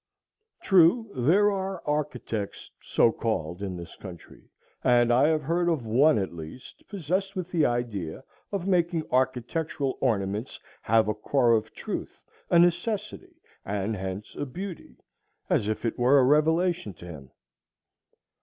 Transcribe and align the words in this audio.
True, 0.63 1.11
there 1.15 1.51
are 1.51 1.83
architects 1.87 2.71
so 2.81 3.11
called 3.11 3.61
in 3.61 3.77
this 3.77 3.95
country, 3.97 4.49
and 4.83 5.13
I 5.13 5.27
have 5.27 5.43
heard 5.43 5.69
of 5.69 5.85
one 5.85 6.17
at 6.17 6.33
least 6.33 6.81
possessed 6.87 7.35
with 7.35 7.51
the 7.51 7.67
idea 7.67 8.23
of 8.51 8.65
making 8.67 9.03
architectural 9.11 9.99
ornaments 10.01 10.59
have 10.81 11.07
a 11.07 11.13
core 11.13 11.51
of 11.51 11.71
truth, 11.75 12.23
a 12.49 12.57
necessity, 12.57 13.35
and 13.63 13.95
hence 13.95 14.33
a 14.35 14.47
beauty, 14.47 14.95
as 15.51 15.67
if 15.67 15.85
it 15.85 15.99
were 15.99 16.17
a 16.17 16.23
revelation 16.23 16.95
to 16.95 17.05
him. 17.05 17.29